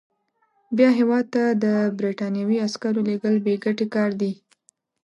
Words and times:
بیا 0.77 0.89
هیواد 0.99 1.25
ته 1.33 1.43
د 1.63 1.65
برټانوي 1.97 2.57
عسکرو 2.67 3.01
لېږل 3.07 3.35
بې 3.45 3.55
ګټې 3.63 3.85
کار 3.95 4.11
دی. 4.21 4.31